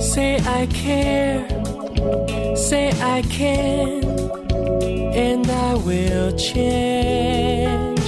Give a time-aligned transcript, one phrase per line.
[0.00, 1.46] Say I care,
[2.56, 4.04] say I can,
[5.14, 8.00] and I will change.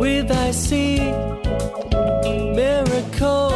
[0.00, 0.98] With I see
[2.54, 3.50] miracle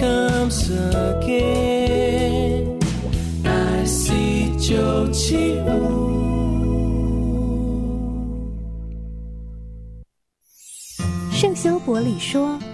[0.00, 2.78] comes again.
[3.44, 6.00] I see 975。
[11.32, 12.73] 圣修伯里说：“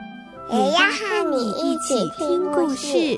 [0.51, 3.17] 也要和你一起听故事。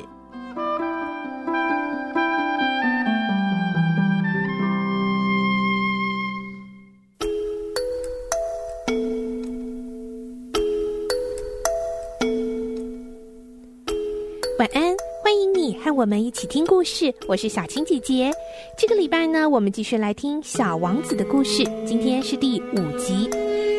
[14.59, 17.11] 晚安，欢迎你和我们一起听故事。
[17.28, 18.31] 我是小青姐姐。
[18.78, 21.64] 这个礼拜呢，我们继续来听《小王子》的故事。
[21.84, 23.28] 今天是第五集。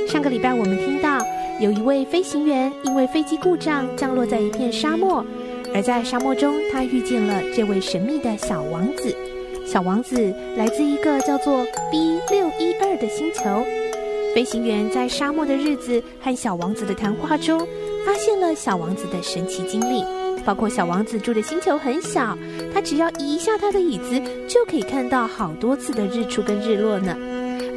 [0.08, 1.20] 上个礼拜我们听到。
[1.60, 5.24] 有一位飞行员因为飞机故障降落在一片沙漠，
[5.72, 9.14] 而在沙漠中，他遇见了这位神秘的小王子。
[9.64, 13.64] 小王子来自一个叫做 B 六一二的星球。
[14.34, 17.60] 飞行员在沙漠的日子和小王子的谈话中，
[18.04, 20.04] 发现了小王子的神奇经历，
[20.44, 22.36] 包括小王子住的星球很小，
[22.74, 27.16] 他只要移一下他的椅子，就可以看到好多次的日出跟日落呢。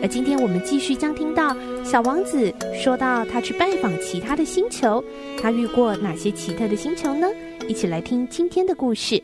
[0.02, 1.56] 而今天我们继续将听到
[1.90, 5.02] 小王子说到他去拜访其他的星球，
[5.42, 7.26] 他遇过哪些奇特的星球呢？
[7.70, 9.24] 一起来听今天的故事。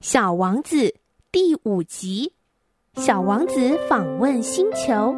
[0.00, 0.94] 小王子
[1.30, 2.32] 第五集：
[2.96, 5.14] 小王子访问星球。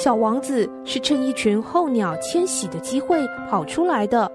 [0.00, 4.32] 小王子是趁一群候鸟迁徙的机会跑出来的。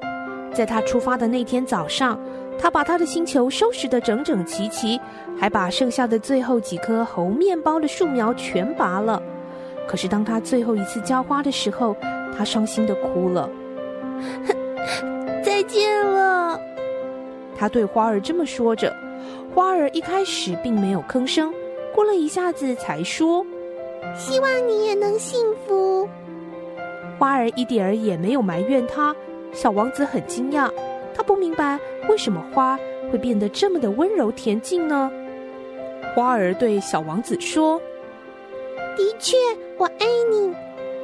[0.54, 2.20] 在他出发的那天早上，
[2.60, 5.02] 他把他的星球收拾得整整齐齐，
[5.36, 9.20] 还把剩下的最后几颗猴面包的树苗全拔了。
[9.88, 11.96] 可是当他最后一次浇花的时候，
[12.38, 13.50] 他伤心地哭了。
[15.44, 16.62] 再见了，
[17.58, 18.96] 他对花儿这么说着。
[19.56, 21.52] 花儿一开始并没有吭声，
[21.92, 23.44] 过了一下子才说。
[24.18, 26.08] 希望你也能幸福。
[27.18, 29.16] 花儿一点儿也没有埋怨他。
[29.54, 30.70] 小王子很惊讶，
[31.14, 32.78] 他不明白为什么花
[33.12, 35.10] 会变得这么的温柔恬静呢？
[36.14, 37.80] 花儿对小王子说
[38.98, 39.38] ：“的确，
[39.78, 40.54] 我爱你。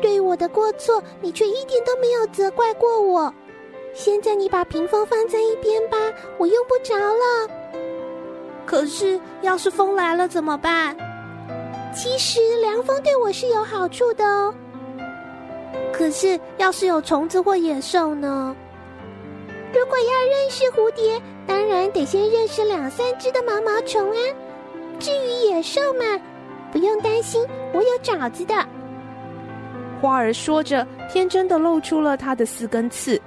[0.01, 3.33] 对我的过错，你却一点都没有责怪过我。
[3.93, 5.97] 现在你把屏风放在一边吧，
[6.38, 7.49] 我用不着了。
[8.66, 10.95] 可是，要是风来了怎么办？”
[11.94, 14.53] 其实凉风对我是有好处的哦。
[15.91, 18.56] 可是要是有虫子或野兽呢？
[19.74, 24.18] 如果要认识蝴蝶，当然得先认识两三只的毛毛虫啊。
[25.00, 26.19] 至于野兽嘛，
[26.72, 28.53] 不用担心，我有爪子的。
[30.02, 33.22] 花儿说着，天真的露出了它的四根刺。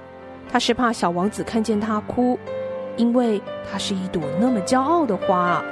[0.50, 2.38] 它是怕小王子看见它哭，
[2.96, 5.64] 因为它是一朵那么骄傲的花。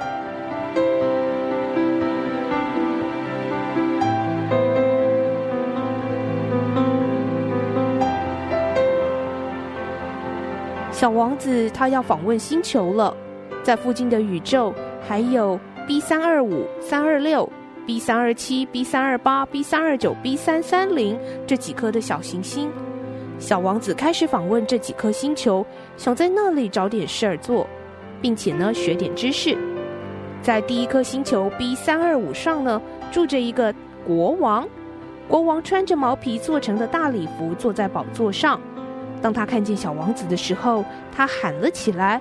[11.03, 13.13] 小王子他要访问星球了，
[13.61, 14.73] 在附近的宇宙
[15.05, 17.51] 还有 B 三二五、三二六、
[17.85, 22.71] B 三二七、B 三二八、B 三二九、B 三三零这几颗的小行星。
[23.37, 25.65] 小王子开始访问这几颗星球，
[25.97, 27.67] 想在那里找点事儿做，
[28.21, 29.57] 并且呢学点知识。
[30.41, 32.81] 在第一颗星球 B 三二五上呢，
[33.11, 33.75] 住着一个
[34.07, 34.65] 国王，
[35.27, 38.57] 国王穿着毛皮做成的大礼服，坐在宝座上。
[39.23, 40.83] 当他看见小王子的时候，
[41.15, 42.19] 他喊了起来：“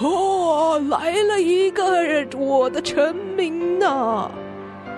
[0.00, 1.84] 哦，来了一个
[2.38, 4.30] 我的臣民呢！”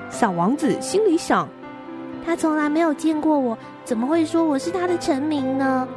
[0.08, 1.48] 小王子心里想
[2.24, 5.88] ：“他从来没有见过我，怎么会说我是他的臣民呢？”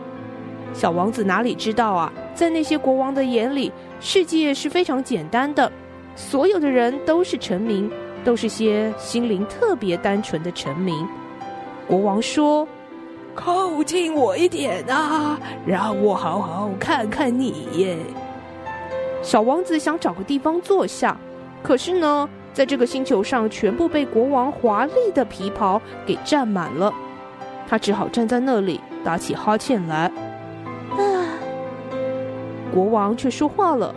[0.73, 5.71] 小王子哪里知道啊，在那些国王的眼里，世界是非常简单的，
[6.15, 7.87] 所有的人都是臣民，
[8.23, 11.07] 都是些心灵特别单纯的臣民。
[11.87, 12.67] 国王说。
[13.37, 17.95] 靠近我一点啊，让我好好看看你耶。
[19.21, 21.15] 小王子想找个地方坐下，
[21.61, 26.91] 可是呢，在这个星球上全部被国王华丽的皮袍给占满了，
[27.69, 30.11] 他只好站在那里打起哈欠来。
[30.89, 30.99] 啊！
[32.73, 33.93] 国王却说话了。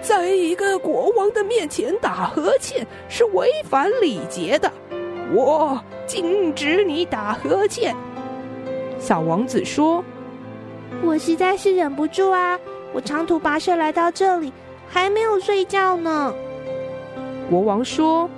[0.00, 4.70] 在一个国王的面前打呵欠是违反礼节的，
[5.32, 7.94] 我禁止你打呵欠。
[9.02, 10.04] 小王子说
[11.02, 12.56] ：“我实在是忍不住啊，
[12.92, 14.52] 我长途跋涉来到这里，
[14.88, 16.32] 还没有睡觉呢。”
[17.50, 18.30] 国王说：“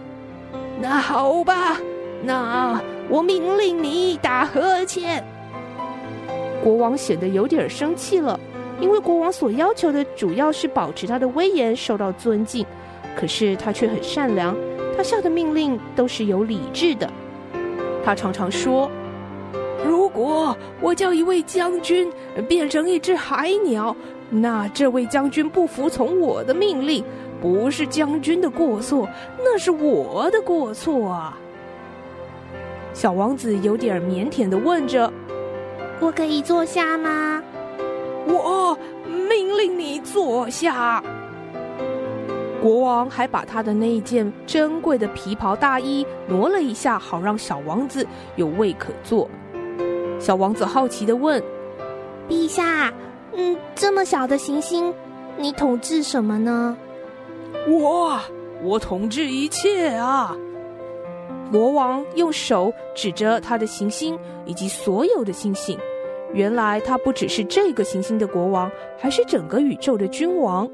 [0.81, 1.77] 那好吧，
[2.23, 2.81] 那
[3.11, 5.23] 我命令你打呵欠。”
[6.65, 8.41] 国王显得有点生气了。
[8.81, 12.67] 因为国王所要求的主要是保持他的威严受到尊敬，
[13.15, 14.57] 可是他却很善良，
[14.97, 17.09] 他下的命令都是有理智的。
[18.03, 19.04] 他常常说：“如
[20.15, 22.11] 果我叫一位将军
[22.49, 23.95] 变成一只海鸟，
[24.31, 27.05] 那这位将军不服从我的命令，
[27.43, 29.09] 不是将军的过错，
[29.39, 31.37] 那是我的过错啊。”
[32.95, 35.13] 小王子有点腼腆的问着
[36.01, 37.43] ：“我可以坐下吗？”
[38.27, 41.03] 我命令你坐下。
[42.63, 48.07] 国王还把他的那一件珍贵的皮袍大衣挪了一下，好让小王子
[48.37, 49.29] 有位可坐。
[50.19, 51.43] 小王子好奇的问
[52.29, 52.93] ：“陛下，
[53.35, 54.93] 嗯，这么小的行星，
[55.37, 56.77] 你统治什么呢
[57.69, 58.19] ？”“我，
[58.63, 60.35] 我统治一切啊！”
[61.53, 65.79] 国王用手指着他的行星以及所有的星星。
[66.33, 70.69] 原来他不只是这个行星的国王，还是整个宇宙的君王。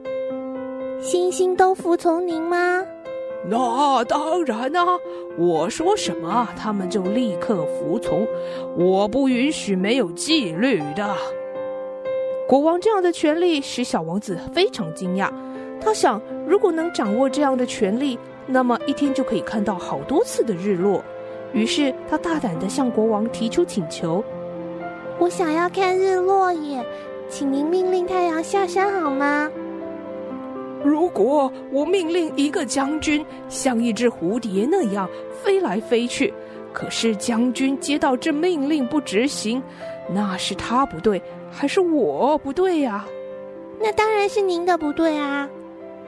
[1.00, 2.82] 星星都服从您吗？
[3.48, 4.84] 那当然啊！
[5.38, 8.26] 我说什么，他们就立刻服从。
[8.76, 11.16] 我不允许没有纪律的。
[12.46, 15.30] 国王这样的权利使小王子非常惊讶。
[15.80, 21.02] 他想，如果能掌握这样的权利，那么一天就可以看到好多次的日落。
[21.54, 24.22] 于是他大胆地向国王提出请求。
[25.18, 26.84] 我想要看日落耶，
[27.28, 29.50] 请您命令太阳下山好吗？
[30.84, 35.08] 如果我命令一个将军像一只蝴蝶那样
[35.42, 36.32] 飞来飞去，
[36.72, 39.62] 可是将军接到这命令不执行，
[40.12, 43.04] 那是他不对，还是我不对呀？
[43.80, 45.48] 那当然是您的不对啊！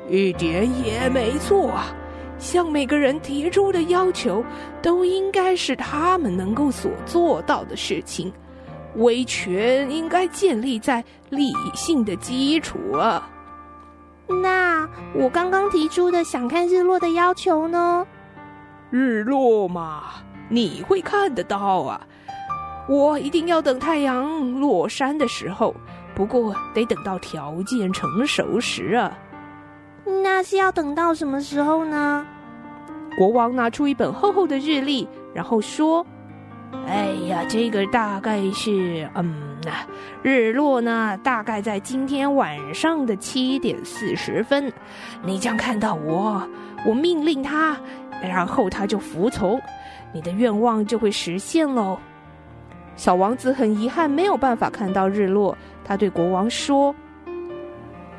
[0.09, 1.95] 一点也没错啊！
[2.39, 4.45] 向每个人提出的要求，
[4.83, 8.33] 都应该是他们能够所做到的事情。
[8.97, 13.31] 威权应该建立在理性的基础啊。
[14.29, 18.07] 那我刚刚提出的想看日落的要求呢？
[18.91, 20.05] 日落嘛，
[20.49, 22.01] 你会看得到啊。
[22.89, 25.75] 我一定要等太阳落山的时候，
[26.15, 29.13] 不过得等到条件成熟时啊。
[30.05, 32.27] 那是要等到什么时候呢？
[33.17, 36.07] 国王拿出一本厚厚的日历，然后说。
[36.87, 39.35] 哎呀，这个大概是，嗯，
[40.23, 44.73] 日落呢，大概在今天晚上的七点四十分，
[45.23, 46.47] 你将看到我，
[46.87, 47.77] 我命令他，
[48.23, 49.61] 然后他就服从，
[50.13, 51.99] 你的愿望就会实现喽。
[52.97, 56.95] 小王子很遗憾没有办法看到日落，他对国王说：“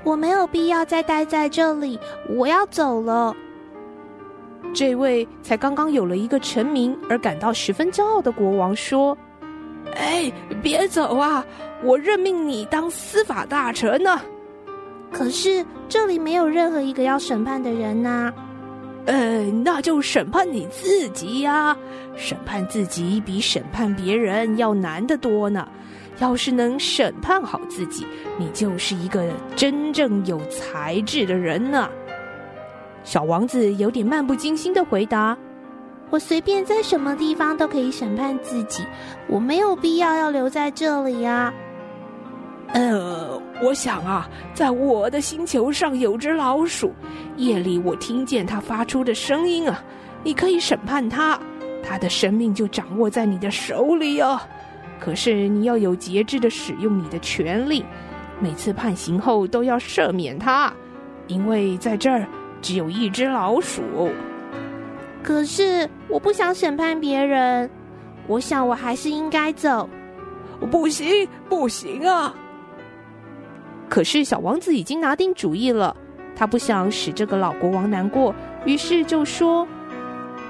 [0.03, 3.35] 我没有必要再待在这里，我要走了。”
[4.73, 9.17] 这位才刚刚有了一个臣民而感到十分骄傲的国王说
[9.95, 11.45] ：“哎，别走啊！
[11.83, 14.19] 我任命你当司法大臣呢。
[15.11, 18.33] 可是这里没有任何一个要审判的人呐。
[19.05, 21.77] 呃，那就审判你自己呀！
[22.15, 25.67] 审判自己比审判别人要难得多呢。
[26.19, 28.05] 要是能审判好自己，
[28.37, 31.89] 你就是一个真正有才智的人呢。”
[33.03, 35.37] 小王子有点漫不经心的回答
[36.09, 38.83] ：“我随便在什么地方都可以审判自己，
[39.27, 41.53] 我没有必要要留在这里呀。”
[42.73, 46.91] 呃，我想啊，在我的星球上有只老鼠，
[47.35, 49.83] 夜里我听见它发出的声音啊，
[50.23, 51.37] 你可以审判它，
[51.83, 54.41] 它的生命就掌握在你的手里啊。
[54.99, 57.85] 可是你要有节制的使用你的权利，
[58.39, 60.73] 每次判刑后都要赦免它，
[61.27, 62.25] 因为在这儿。
[62.63, 64.09] 只有一只老鼠，
[65.21, 67.69] 可是我不想审判别人，
[68.25, 69.87] 我想我还是应该走。
[70.71, 72.33] 不行，不行啊！
[73.89, 75.93] 可是小王子已经拿定主意了，
[76.37, 79.67] 他不想使这个老国王难过，于是就说：“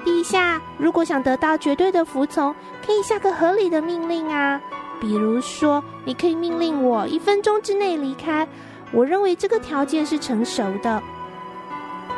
[0.06, 2.54] 陛下，如果想得到绝对的服从，
[2.86, 4.60] 可以下个合理的命令啊。
[5.00, 8.46] 比如说，你可以命令我一分钟之内离开。
[8.92, 11.02] 我认为这个条件是成熟的。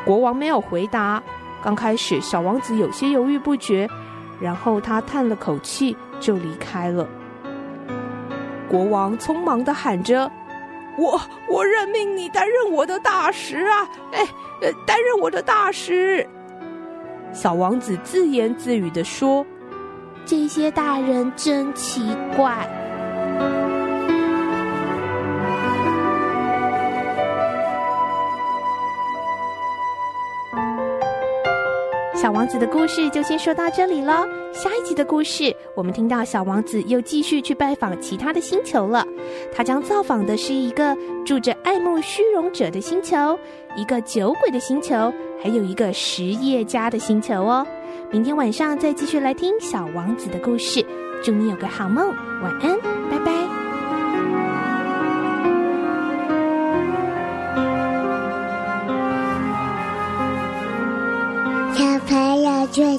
[0.06, 1.22] 国王没有回答。
[1.62, 3.88] 刚开始，小王子有些犹豫不决，
[4.40, 7.06] 然后他叹了口气，就离开了。
[8.68, 10.30] 国王匆忙的喊着
[10.96, 13.88] ：“我我任命你担任我的大使啊！
[14.12, 14.24] 哎，
[14.60, 16.24] 呃，担任我的大使。”
[17.32, 19.44] 小王子自言自语的说
[20.24, 22.68] ：“这些大人真奇怪。”
[32.36, 34.12] 王子的故事就先说到这里喽。
[34.52, 39.06] 下一集的故事，我们听到小王子又继续去拜访其他的星球了。
[39.54, 43.38] 他将造访的是一个住着爱慕虚荣者的星球，
[43.74, 45.10] 一个酒鬼的星球，
[45.42, 47.66] 还有一个实业家的星球哦。
[48.10, 50.84] 明天晚上再继续来听小王子的故事。
[51.24, 52.78] 祝你有个好梦，晚安，
[62.76, 62.98] Джой,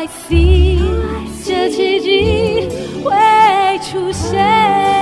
[0.00, 0.78] I see，
[1.44, 2.70] 这奇迹
[3.04, 4.99] 会出现。